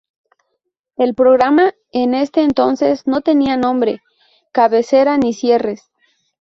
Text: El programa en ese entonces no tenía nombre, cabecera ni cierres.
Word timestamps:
El 0.97 1.13
programa 1.13 1.75
en 1.91 2.15
ese 2.15 2.41
entonces 2.41 3.05
no 3.05 3.21
tenía 3.21 3.55
nombre, 3.55 4.01
cabecera 4.51 5.19
ni 5.19 5.31
cierres. 5.31 5.91